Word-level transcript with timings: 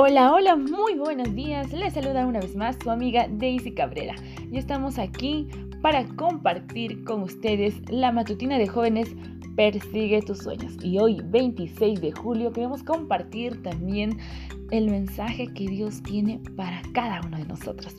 Hola, 0.00 0.32
hola, 0.32 0.54
muy 0.54 0.94
buenos 0.94 1.34
días. 1.34 1.72
Les 1.72 1.92
saluda 1.92 2.24
una 2.24 2.38
vez 2.38 2.54
más 2.54 2.76
su 2.80 2.88
amiga 2.88 3.26
Daisy 3.28 3.74
Cabrera. 3.74 4.14
Y 4.48 4.56
estamos 4.56 4.96
aquí 4.96 5.48
para 5.82 6.04
compartir 6.14 7.02
con 7.02 7.24
ustedes 7.24 7.74
la 7.90 8.12
matutina 8.12 8.58
de 8.58 8.68
jóvenes 8.68 9.08
Persigue 9.56 10.22
tus 10.22 10.38
sueños. 10.38 10.76
Y 10.84 11.00
hoy, 11.00 11.20
26 11.24 12.00
de 12.00 12.12
julio, 12.12 12.52
queremos 12.52 12.84
compartir 12.84 13.60
también 13.64 14.16
el 14.70 14.88
mensaje 14.88 15.48
que 15.52 15.66
Dios 15.66 16.00
tiene 16.04 16.40
para 16.56 16.80
cada 16.94 17.20
uno 17.26 17.36
de 17.36 17.46
nosotros. 17.46 17.96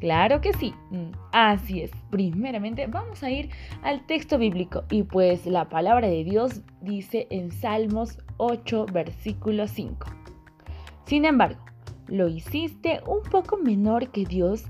Claro 0.00 0.40
que 0.40 0.52
sí, 0.52 0.74
mm, 0.90 1.10
así 1.32 1.82
es. 1.82 1.90
Primeramente 2.10 2.86
vamos 2.86 3.22
a 3.22 3.30
ir 3.30 3.50
al 3.82 4.06
texto 4.06 4.38
bíblico 4.38 4.84
y 4.90 5.02
pues 5.02 5.46
la 5.46 5.68
palabra 5.68 6.08
de 6.08 6.22
Dios 6.22 6.62
dice 6.80 7.26
en 7.30 7.50
Salmos 7.50 8.18
8, 8.36 8.86
versículo 8.92 9.66
5. 9.66 10.06
Sin 11.04 11.24
embargo, 11.24 11.60
lo 12.06 12.28
hiciste 12.28 13.00
un 13.06 13.22
poco 13.28 13.56
menor 13.56 14.10
que 14.10 14.24
Dios 14.24 14.64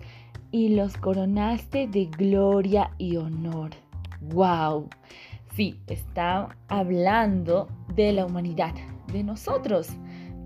y 0.51 0.71
los 0.71 0.97
coronaste 0.97 1.87
de 1.89 2.07
gloria 2.07 2.91
y 2.97 3.17
honor. 3.17 3.71
¡Wow! 4.21 4.89
Sí, 5.55 5.79
está 5.89 6.57
hablando 6.69 7.69
de 7.95 8.13
la 8.13 8.25
humanidad, 8.25 8.75
de 9.13 9.25
nosotros 9.25 9.91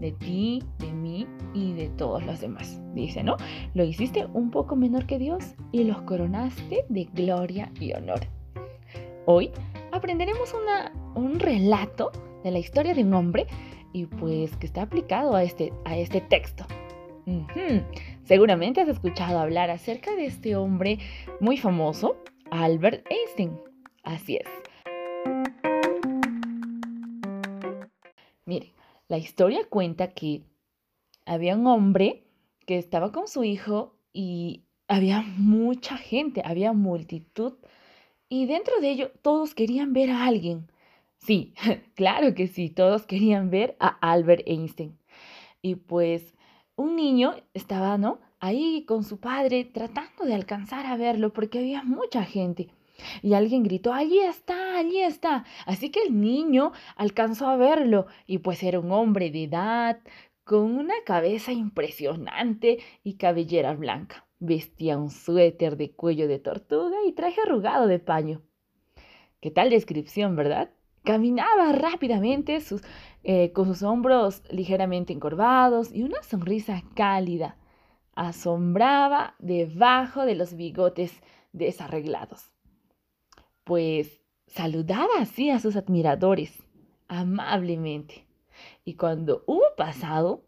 de 0.02 0.10
ti, 0.12 0.62
de 0.80 0.92
mí 0.92 1.26
y 1.54 1.72
de 1.74 1.88
todos 1.90 2.26
los 2.26 2.40
demás. 2.40 2.82
Dice, 2.92 3.22
¿no? 3.22 3.36
Lo 3.72 3.84
hiciste 3.84 4.26
un 4.34 4.50
poco 4.50 4.74
menor 4.74 5.06
que 5.06 5.18
Dios 5.18 5.54
y 5.70 5.84
los 5.84 6.02
coronaste 6.02 6.84
de 6.88 7.04
gloria 7.14 7.70
y 7.80 7.94
honor. 7.94 8.20
Hoy 9.26 9.50
aprenderemos 9.92 10.52
una, 10.52 10.92
un 11.14 11.38
relato 11.38 12.10
de 12.42 12.50
la 12.50 12.58
historia 12.58 12.94
de 12.94 13.04
un 13.04 13.14
hombre 13.14 13.46
y 13.92 14.06
pues 14.06 14.56
que 14.56 14.66
está 14.66 14.82
aplicado 14.82 15.36
a 15.36 15.44
este, 15.44 15.72
a 15.84 15.96
este 15.96 16.20
texto. 16.20 16.66
Seguramente 18.24 18.80
has 18.80 18.88
escuchado 18.88 19.38
hablar 19.38 19.70
acerca 19.70 20.16
de 20.16 20.26
este 20.26 20.56
hombre 20.56 20.98
muy 21.38 21.56
famoso, 21.56 22.16
Albert 22.50 23.06
Einstein. 23.08 23.56
Así 24.02 24.36
es. 24.36 24.48
Mire, 28.44 28.74
la 29.12 29.18
historia 29.18 29.68
cuenta 29.68 30.14
que 30.14 30.42
había 31.26 31.54
un 31.54 31.66
hombre 31.66 32.24
que 32.64 32.78
estaba 32.78 33.12
con 33.12 33.28
su 33.28 33.44
hijo 33.44 33.94
y 34.14 34.64
había 34.88 35.20
mucha 35.20 35.98
gente, 35.98 36.40
había 36.42 36.72
multitud 36.72 37.52
y 38.30 38.46
dentro 38.46 38.80
de 38.80 38.90
ello 38.90 39.10
todos 39.20 39.54
querían 39.54 39.92
ver 39.92 40.08
a 40.08 40.24
alguien. 40.24 40.72
Sí, 41.18 41.52
claro 41.94 42.34
que 42.34 42.46
sí, 42.46 42.70
todos 42.70 43.04
querían 43.04 43.50
ver 43.50 43.76
a 43.80 43.88
Albert 43.88 44.44
Einstein. 44.46 44.98
Y 45.60 45.74
pues 45.74 46.34
un 46.74 46.96
niño 46.96 47.34
estaba, 47.52 47.98
¿no? 47.98 48.18
Ahí 48.40 48.86
con 48.88 49.04
su 49.04 49.20
padre 49.20 49.66
tratando 49.66 50.24
de 50.24 50.32
alcanzar 50.32 50.86
a 50.86 50.96
verlo 50.96 51.34
porque 51.34 51.58
había 51.58 51.82
mucha 51.82 52.24
gente. 52.24 52.70
Y 53.22 53.34
alguien 53.34 53.62
gritó, 53.62 53.92
allí 53.92 54.18
está, 54.18 54.78
allí 54.78 55.00
está. 55.00 55.44
Así 55.66 55.90
que 55.90 56.02
el 56.02 56.20
niño 56.20 56.72
alcanzó 56.96 57.48
a 57.48 57.56
verlo 57.56 58.06
y 58.26 58.38
pues 58.38 58.62
era 58.62 58.80
un 58.80 58.92
hombre 58.92 59.30
de 59.30 59.44
edad, 59.44 60.00
con 60.44 60.76
una 60.76 60.94
cabeza 61.04 61.52
impresionante 61.52 62.78
y 63.02 63.14
cabellera 63.14 63.74
blanca. 63.74 64.26
Vestía 64.38 64.98
un 64.98 65.10
suéter 65.10 65.76
de 65.76 65.92
cuello 65.92 66.26
de 66.26 66.38
tortuga 66.38 66.96
y 67.06 67.12
traje 67.12 67.40
arrugado 67.40 67.86
de 67.86 68.00
paño. 68.00 68.42
¿Qué 69.40 69.50
tal 69.50 69.70
descripción, 69.70 70.36
verdad? 70.36 70.70
Caminaba 71.04 71.72
rápidamente 71.72 72.58
eh, 73.24 73.52
con 73.52 73.66
sus 73.66 73.82
hombros 73.82 74.42
ligeramente 74.50 75.12
encorvados 75.12 75.92
y 75.92 76.02
una 76.02 76.22
sonrisa 76.22 76.82
cálida. 76.94 77.56
Asombraba 78.14 79.34
debajo 79.38 80.24
de 80.24 80.34
los 80.34 80.54
bigotes 80.54 81.22
desarreglados 81.52 82.52
pues 83.64 84.20
saludaba 84.46 85.18
así 85.18 85.50
a 85.50 85.60
sus 85.60 85.76
admiradores, 85.76 86.62
amablemente. 87.08 88.26
Y 88.84 88.94
cuando 88.94 89.44
hubo 89.46 89.62
pasado, 89.76 90.44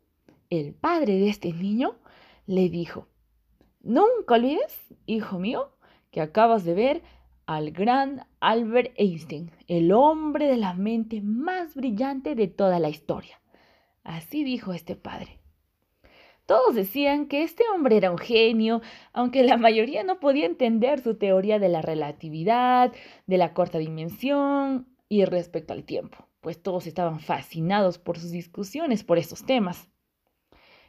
el 0.51 0.75
padre 0.75 1.19
de 1.19 1.29
este 1.29 1.53
niño 1.53 1.97
le 2.47 2.69
dijo, 2.69 3.09
Nunca 3.83 4.35
olvides, 4.35 4.79
hijo 5.07 5.39
mío, 5.39 5.71
que 6.11 6.21
acabas 6.21 6.65
de 6.65 6.75
ver 6.75 7.03
al 7.47 7.71
gran 7.71 8.27
Albert 8.41 8.93
Einstein, 8.97 9.51
el 9.67 9.93
hombre 9.93 10.47
de 10.47 10.57
la 10.57 10.73
mente 10.73 11.21
más 11.21 11.75
brillante 11.75 12.35
de 12.35 12.49
toda 12.49 12.79
la 12.79 12.89
historia. 12.89 13.41
Así 14.03 14.45
dijo 14.45 14.73
este 14.73 14.97
padre. 14.97 15.39
Todos 16.47 16.75
decían 16.75 17.27
que 17.27 17.43
este 17.43 17.65
hombre 17.75 17.97
era 17.97 18.11
un 18.11 18.19
genio, 18.19 18.83
aunque 19.15 19.43
la 19.45 19.57
mayoría 19.57 20.03
no 20.05 20.21
podía 20.21 20.45
entender 20.45 21.01
su 21.01 21.15
teoría 21.15 21.59
de 21.59 21.71
la 21.71 21.81
relatividad, 21.81 22.93
de 23.27 23.39
la 23.39 23.55
corta 23.55 23.79
dimensión 23.79 24.87
y 25.09 25.25
respecto 25.25 25.73
al 25.73 25.85
tiempo, 25.85 26.29
pues 26.41 26.63
todos 26.63 26.87
estaban 26.87 27.21
fascinados 27.21 27.99
por 27.99 28.19
sus 28.19 28.31
discusiones 28.31 29.05
por 29.05 29.17
estos 29.17 29.47
temas. 29.47 29.89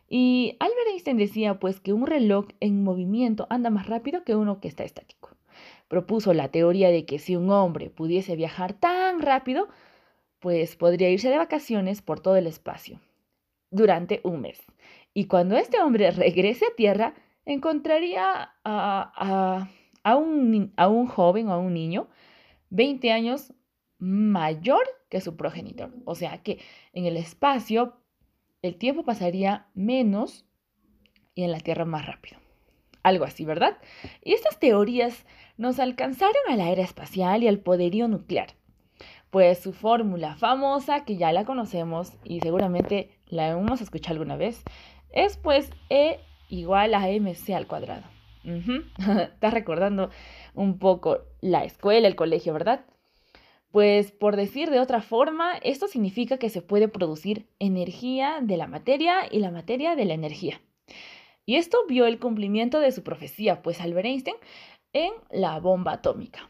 Y 0.09 0.57
Albert 0.59 0.89
Einstein 0.91 1.17
decía 1.17 1.57
pues 1.57 1.79
que 1.79 1.94
un 1.94 2.05
reloj 2.05 2.47
en 2.59 2.83
movimiento 2.83 3.47
anda 3.49 3.69
más 3.69 3.88
rápido 3.88 4.25
que 4.25 4.35
uno 4.35 4.59
que 4.59 4.67
está 4.67 4.83
estático. 4.83 5.29
Propuso 5.88 6.33
la 6.33 6.49
teoría 6.49 6.89
de 6.89 7.05
que 7.05 7.17
si 7.17 7.38
un 7.38 7.49
hombre 7.49 7.89
pudiese 7.89 8.35
viajar 8.35 8.73
tan 8.73 9.21
rápido, 9.21 9.69
pues 10.39 10.75
podría 10.75 11.09
irse 11.09 11.29
de 11.29 11.38
vacaciones 11.38 12.01
por 12.01 12.19
todo 12.19 12.35
el 12.35 12.45
espacio 12.45 12.99
durante 13.71 14.19
un 14.23 14.41
mes 14.41 14.61
y 15.15 15.25
cuando 15.25 15.55
este 15.55 15.79
hombre 15.79 16.11
regrese 16.11 16.65
a 16.65 16.75
tierra, 16.75 17.15
encontraría 17.45 18.51
a, 18.65 19.69
un, 20.17 20.73
a 20.75 20.87
un 20.89 21.07
joven 21.07 21.47
o 21.47 21.53
a 21.53 21.57
un 21.57 21.73
niño 21.73 22.09
20 22.69 23.11
años 23.13 23.53
mayor 23.97 24.83
que 25.09 25.21
su 25.21 25.37
progenitor. 25.37 25.93
O 26.03 26.15
sea 26.15 26.43
que 26.43 26.59
en 26.91 27.05
el 27.05 27.15
espacio 27.15 27.93
el 28.61 28.75
tiempo 28.75 29.03
pasaría 29.03 29.67
menos 29.73 30.45
y 31.33 31.43
en 31.43 31.51
la 31.51 31.59
Tierra 31.59 31.85
más 31.85 32.05
rápido. 32.05 32.39
Algo 33.03 33.23
así, 33.23 33.45
¿verdad? 33.45 33.77
Y 34.21 34.33
estas 34.33 34.59
teorías 34.59 35.25
nos 35.57 35.79
alcanzaron 35.79 36.41
a 36.49 36.57
la 36.57 36.71
era 36.71 36.81
espacial 36.81 37.43
y 37.43 37.47
al 37.47 37.59
poderío 37.59 38.07
nuclear. 38.07 38.55
Pues 39.29 39.59
su 39.59 39.71
fórmula 39.71 40.35
famosa, 40.35 41.05
que 41.05 41.15
ya 41.15 41.31
la 41.31 41.45
conocemos 41.45 42.13
y 42.23 42.39
seguramente 42.39 43.11
la 43.27 43.49
hemos 43.49 43.81
escuchado 43.81 44.13
alguna 44.13 44.37
vez, 44.37 44.63
es 45.15 45.37
pues 45.37 45.71
E 45.89 46.19
igual 46.49 46.93
a 46.93 47.07
MC 47.07 47.55
al 47.55 47.65
cuadrado. 47.65 48.03
Estás 48.45 49.53
recordando 49.53 50.11
un 50.53 50.77
poco 50.77 51.21
la 51.41 51.63
escuela, 51.63 52.07
el 52.07 52.15
colegio, 52.15 52.53
¿verdad? 52.53 52.85
Pues 53.71 54.11
por 54.11 54.35
decir 54.35 54.69
de 54.69 54.79
otra 54.79 55.01
forma, 55.01 55.57
esto 55.57 55.87
significa 55.87 56.37
que 56.37 56.49
se 56.49 56.61
puede 56.61 56.87
producir 56.87 57.47
energía 57.59 58.37
de 58.41 58.57
la 58.57 58.67
materia 58.67 59.27
y 59.29 59.39
la 59.39 59.51
materia 59.51 59.95
de 59.95 60.05
la 60.05 60.13
energía. 60.13 60.61
Y 61.45 61.55
esto 61.55 61.79
vio 61.87 62.05
el 62.05 62.19
cumplimiento 62.19 62.79
de 62.79 62.91
su 62.91 63.03
profecía, 63.03 63.61
pues 63.61 63.81
Albert 63.81 64.05
Einstein, 64.05 64.37
en 64.93 65.11
la 65.29 65.59
bomba 65.59 65.93
atómica. 65.93 66.49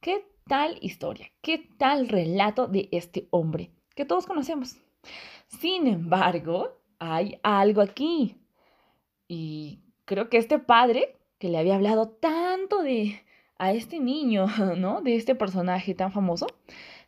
¿Qué 0.00 0.24
tal 0.48 0.78
historia? 0.80 1.30
¿Qué 1.42 1.68
tal 1.78 2.08
relato 2.08 2.68
de 2.68 2.88
este 2.92 3.28
hombre 3.30 3.70
que 3.94 4.04
todos 4.04 4.26
conocemos? 4.26 4.76
Sin 5.46 5.86
embargo, 5.86 6.83
hay 6.98 7.38
algo 7.42 7.80
aquí. 7.80 8.36
Y 9.28 9.80
creo 10.04 10.28
que 10.28 10.38
este 10.38 10.58
padre 10.58 11.16
que 11.38 11.48
le 11.48 11.58
había 11.58 11.74
hablado 11.74 12.08
tanto 12.08 12.82
de 12.82 13.20
a 13.58 13.72
este 13.72 14.00
niño, 14.00 14.46
¿no? 14.76 15.00
De 15.00 15.16
este 15.16 15.34
personaje 15.34 15.94
tan 15.94 16.12
famoso, 16.12 16.46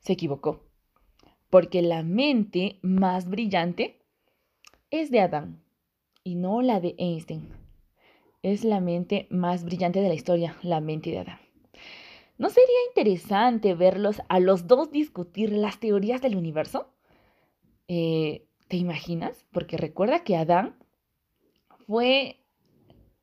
se 0.01 0.13
equivocó. 0.13 0.65
Porque 1.51 1.83
la 1.83 2.03
mente 2.03 2.79
más 2.83 3.29
brillante 3.29 4.03
es 4.91 5.11
de 5.11 5.21
Adán 5.21 5.63
y 6.25 6.35
no 6.35 6.63
la 6.63 6.81
de 6.81 6.95
Einstein. 6.99 7.49
Es 8.43 8.65
la 8.65 8.81
mente 8.81 9.27
más 9.31 9.65
brillante 9.65 10.01
de 10.01 10.09
la 10.09 10.15
historia, 10.15 10.57
la 10.63 10.81
mente 10.81 11.11
de 11.11 11.19
Adán. 11.19 11.39
¿No 12.39 12.51
sería 12.51 12.77
interesante 12.89 13.75
verlos 13.75 14.21
a 14.29 14.41
los 14.41 14.67
dos 14.67 14.91
discutir 14.91 15.53
las 15.53 15.81
teorías 15.81 16.21
del 16.21 16.37
universo? 16.37 16.93
Eh, 17.89 18.46
¿Te 18.69 18.77
imaginas? 18.77 19.45
Porque 19.53 19.77
recuerda 19.77 20.25
que 20.25 20.37
Adán 20.37 20.75
fue 21.87 22.41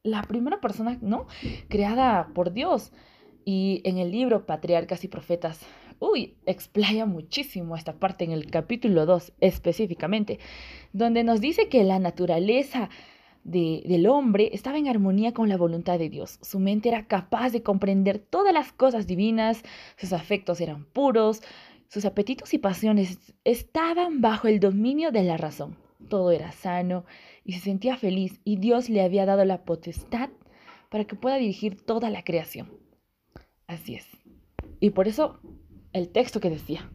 la 0.03 0.21
primera 0.23 0.61
persona, 0.61 0.97
¿no? 1.01 1.27
Creada 1.69 2.29
por 2.33 2.53
Dios. 2.53 2.91
Y 3.45 3.81
en 3.83 3.97
el 3.97 4.11
libro 4.11 4.45
Patriarcas 4.45 5.03
y 5.03 5.09
Profetas, 5.09 5.59
uy, 5.99 6.35
explaya 6.45 7.05
muchísimo 7.05 7.75
esta 7.75 7.93
parte 7.93 8.23
en 8.23 8.31
el 8.31 8.49
capítulo 8.49 9.05
2 9.05 9.33
específicamente, 9.41 10.39
donde 10.93 11.23
nos 11.23 11.41
dice 11.41 11.67
que 11.67 11.83
la 11.83 11.99
naturaleza 11.99 12.89
del 13.43 14.07
hombre 14.07 14.51
estaba 14.53 14.77
en 14.77 14.87
armonía 14.87 15.33
con 15.33 15.49
la 15.49 15.57
voluntad 15.57 15.99
de 15.99 16.09
Dios. 16.09 16.39
Su 16.41 16.59
mente 16.59 16.87
era 16.87 17.07
capaz 17.07 17.49
de 17.49 17.61
comprender 17.61 18.17
todas 18.19 18.53
las 18.53 18.71
cosas 18.71 19.05
divinas, 19.05 19.63
sus 19.97 20.13
afectos 20.13 20.61
eran 20.61 20.85
puros, 20.85 21.41
sus 21.93 22.05
apetitos 22.05 22.55
y 22.55 22.57
pasiones 22.57 23.19
estaban 23.43 24.19
bajo 24.19 24.47
el 24.47 24.59
dominio 24.59 25.11
de 25.11 25.21
la 25.21 25.37
razón. 25.37 25.77
Todo 26.09 26.31
era 26.31 26.51
sano 26.51 27.05
y 27.45 27.53
se 27.53 27.59
sentía 27.59 27.97
feliz 27.97 28.41
y 28.43 28.55
Dios 28.55 28.89
le 28.89 29.03
había 29.03 29.27
dado 29.27 29.45
la 29.45 29.63
potestad 29.63 30.31
para 30.89 31.05
que 31.05 31.15
pueda 31.15 31.35
dirigir 31.35 31.79
toda 31.79 32.09
la 32.09 32.23
creación. 32.23 32.67
Así 33.67 33.93
es. 33.93 34.07
Y 34.79 34.89
por 34.89 35.07
eso 35.07 35.39
el 35.91 36.09
texto 36.09 36.39
que 36.39 36.49
decía, 36.49 36.91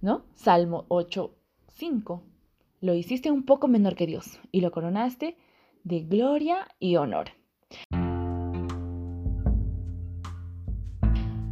¿no? 0.00 0.24
Salmo 0.34 0.86
8, 0.88 1.36
5. 1.74 2.22
Lo 2.80 2.94
hiciste 2.94 3.30
un 3.30 3.42
poco 3.42 3.68
menor 3.68 3.96
que 3.96 4.06
Dios 4.06 4.40
y 4.50 4.62
lo 4.62 4.70
coronaste 4.70 5.36
de 5.84 6.00
gloria 6.00 6.68
y 6.78 6.96
honor. 6.96 7.32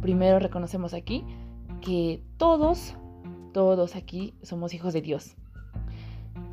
Primero 0.01 0.39
reconocemos 0.39 0.95
aquí 0.95 1.23
que 1.81 2.21
todos, 2.37 2.95
todos 3.53 3.95
aquí 3.95 4.33
somos 4.41 4.73
hijos 4.73 4.93
de 4.93 5.01
Dios. 5.01 5.35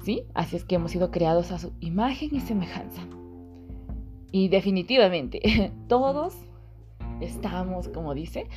¿Sí? 0.03 0.25
Así 0.35 0.57
es 0.57 0.65
que 0.65 0.77
hemos 0.77 0.91
sido 0.91 1.11
creados 1.11 1.53
a 1.53 1.59
su 1.59 1.73
imagen 1.81 2.31
y 2.33 2.41
semejanza. 2.41 3.03
Y 4.33 4.49
definitivamente, 4.49 5.73
todos 5.89 6.35
estamos, 7.21 7.89
como 7.89 8.15
dice, 8.15 8.49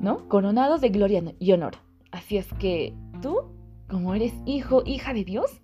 ¿no? 0.00 0.28
Coronados 0.28 0.80
de 0.80 0.88
gloria 0.90 1.22
y 1.38 1.52
honor. 1.52 1.76
Así 2.10 2.36
es 2.36 2.52
que 2.54 2.94
tú, 3.20 3.42
como 3.88 4.14
eres 4.14 4.34
hijo, 4.44 4.82
hija 4.84 5.14
de 5.14 5.24
Dios, 5.24 5.60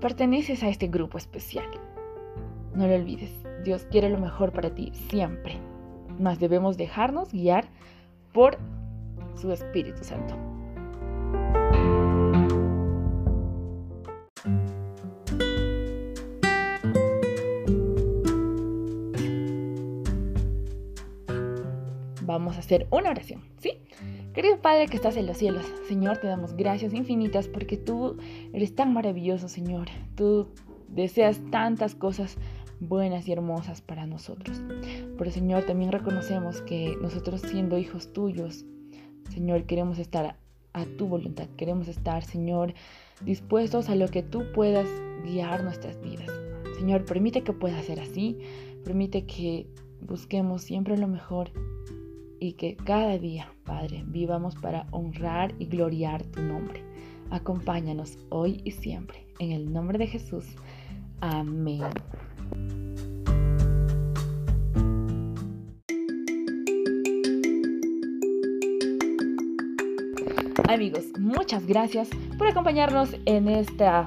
perteneces 0.00 0.62
a 0.62 0.68
este 0.68 0.88
grupo 0.88 1.18
especial. 1.18 1.66
No 2.74 2.86
lo 2.86 2.94
olvides, 2.94 3.30
Dios 3.64 3.86
quiere 3.90 4.10
lo 4.10 4.18
mejor 4.18 4.52
para 4.52 4.74
ti 4.74 4.92
siempre, 5.08 5.58
mas 6.18 6.40
debemos 6.40 6.76
dejarnos 6.76 7.32
guiar 7.32 7.66
por 8.32 8.58
su 9.36 9.52
Espíritu 9.52 10.04
Santo. 10.04 10.36
Vamos 22.24 22.56
a 22.56 22.60
hacer 22.60 22.86
una 22.90 23.10
oración, 23.10 23.42
¿sí? 23.58 23.72
Querido 24.32 24.62
Padre 24.62 24.86
que 24.86 24.96
estás 24.96 25.18
en 25.18 25.26
los 25.26 25.36
cielos, 25.36 25.66
Señor, 25.86 26.16
te 26.16 26.26
damos 26.26 26.54
gracias 26.56 26.94
infinitas 26.94 27.46
porque 27.46 27.76
tú 27.76 28.16
eres 28.54 28.74
tan 28.74 28.94
maravilloso, 28.94 29.48
Señor. 29.48 29.88
Tú 30.14 30.48
deseas 30.88 31.40
tantas 31.50 31.94
cosas 31.94 32.38
buenas 32.80 33.28
y 33.28 33.32
hermosas 33.32 33.82
para 33.82 34.06
nosotros. 34.06 34.62
Pero 35.18 35.30
Señor, 35.30 35.64
también 35.64 35.92
reconocemos 35.92 36.62
que 36.62 36.96
nosotros 37.02 37.42
siendo 37.42 37.76
hijos 37.78 38.12
tuyos, 38.14 38.64
Señor, 39.30 39.64
queremos 39.64 39.98
estar 39.98 40.36
a 40.72 40.84
tu 40.84 41.06
voluntad, 41.06 41.48
queremos 41.56 41.88
estar, 41.88 42.24
Señor, 42.24 42.74
dispuestos 43.24 43.88
a 43.88 43.94
lo 43.94 44.08
que 44.08 44.22
tú 44.22 44.44
puedas 44.54 44.88
guiar 45.24 45.62
nuestras 45.62 46.00
vidas. 46.00 46.30
Señor, 46.78 47.04
permite 47.04 47.42
que 47.42 47.52
pueda 47.52 47.80
ser 47.82 48.00
así, 48.00 48.38
permite 48.84 49.24
que 49.24 49.66
busquemos 50.00 50.62
siempre 50.62 50.96
lo 50.98 51.08
mejor 51.08 51.50
y 52.40 52.54
que 52.54 52.76
cada 52.76 53.18
día, 53.18 53.52
Padre, 53.64 54.02
vivamos 54.06 54.56
para 54.56 54.86
honrar 54.90 55.54
y 55.58 55.66
gloriar 55.66 56.24
tu 56.24 56.42
nombre. 56.42 56.82
Acompáñanos 57.30 58.18
hoy 58.30 58.60
y 58.64 58.72
siempre. 58.72 59.26
En 59.38 59.52
el 59.52 59.72
nombre 59.72 59.98
de 59.98 60.08
Jesús. 60.08 60.44
Amén. 61.20 61.82
Amigos, 70.68 71.04
muchas 71.18 71.66
gracias 71.66 72.08
por 72.38 72.46
acompañarnos 72.46 73.16
en, 73.26 73.48
esta, 73.48 74.04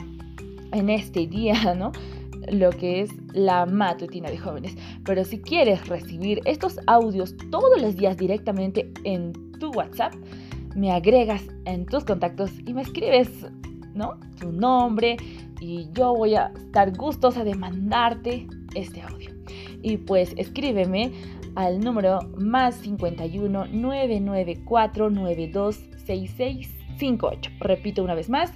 en 0.71 0.89
este 0.89 1.27
día, 1.27 1.75
¿no? 1.77 1.91
Lo 2.49 2.69
que 2.69 3.01
es 3.01 3.11
la 3.33 3.65
matutina 3.65 4.29
de 4.29 4.37
jóvenes. 4.37 4.75
Pero 5.03 5.25
si 5.25 5.39
quieres 5.39 5.87
recibir 5.87 6.41
estos 6.45 6.79
audios 6.87 7.35
todos 7.51 7.81
los 7.81 7.95
días 7.97 8.17
directamente 8.17 8.91
en 9.03 9.33
tu 9.59 9.71
WhatsApp, 9.71 10.13
me 10.75 10.91
agregas 10.91 11.43
en 11.65 11.85
tus 11.85 12.05
contactos 12.05 12.51
y 12.65 12.73
me 12.73 12.83
escribes, 12.83 13.29
¿no? 13.93 14.17
Tu 14.39 14.51
nombre, 14.51 15.17
y 15.59 15.89
yo 15.93 16.13
voy 16.15 16.35
a 16.35 16.51
estar 16.55 16.95
gustosa 16.95 17.43
de 17.43 17.55
mandarte 17.55 18.47
este 18.75 19.01
audio. 19.01 19.31
Y 19.81 19.97
pues 19.97 20.33
escríbeme 20.37 21.11
al 21.55 21.79
número 21.79 22.19
más 22.37 22.75
51 22.75 23.67
994 23.67 25.09
926658. 26.07 27.51
Repito 27.59 28.03
una 28.03 28.15
vez 28.15 28.29
más, 28.29 28.53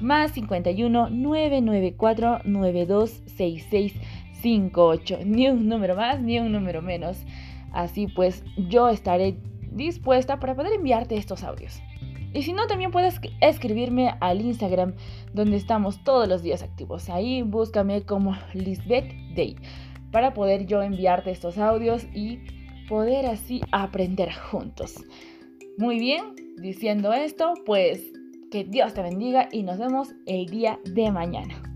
más 0.00 0.32
51 0.32 1.10
994 1.10 2.40
926658. 2.44 5.18
Ni 5.24 5.48
un 5.48 5.68
número 5.68 5.96
más, 5.96 6.20
ni 6.20 6.38
un 6.38 6.52
número 6.52 6.82
menos. 6.82 7.24
Así 7.72 8.06
pues, 8.06 8.44
yo 8.56 8.88
estaré 8.88 9.36
dispuesta 9.70 10.40
para 10.40 10.54
poder 10.54 10.72
enviarte 10.74 11.16
estos 11.16 11.44
audios. 11.44 11.82
Y 12.34 12.42
si 12.42 12.52
no, 12.52 12.66
también 12.66 12.90
puedes 12.90 13.20
escribirme 13.40 14.14
al 14.20 14.40
Instagram, 14.40 14.94
donde 15.34 15.56
estamos 15.56 16.02
todos 16.02 16.28
los 16.28 16.42
días 16.42 16.62
activos. 16.62 17.10
Ahí 17.10 17.42
búscame 17.42 18.02
como 18.02 18.36
Lisbeth 18.54 19.12
Day, 19.34 19.56
para 20.10 20.32
poder 20.32 20.66
yo 20.66 20.82
enviarte 20.82 21.30
estos 21.30 21.58
audios 21.58 22.06
y 22.14 22.40
poder 22.88 23.26
así 23.26 23.60
aprender 23.70 24.32
juntos. 24.32 24.94
Muy 25.78 25.98
bien, 25.98 26.34
diciendo 26.56 27.12
esto, 27.12 27.54
pues 27.64 28.12
que 28.50 28.64
Dios 28.64 28.92
te 28.92 29.02
bendiga 29.02 29.48
y 29.50 29.62
nos 29.62 29.78
vemos 29.78 30.14
el 30.26 30.46
día 30.46 30.78
de 30.84 31.10
mañana. 31.10 31.71